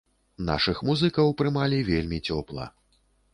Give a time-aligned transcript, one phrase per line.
[0.47, 2.65] Нашых музыкаў прымалі вельмі цёпла.